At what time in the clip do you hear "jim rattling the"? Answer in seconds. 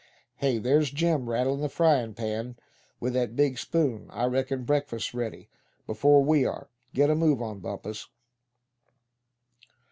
0.89-1.69